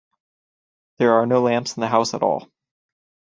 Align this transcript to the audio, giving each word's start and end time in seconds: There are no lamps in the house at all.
There 0.97 1.13
are 1.13 1.27
no 1.27 1.43
lamps 1.43 1.77
in 1.77 1.81
the 1.81 1.87
house 1.87 2.15
at 2.15 2.23
all. 2.23 2.49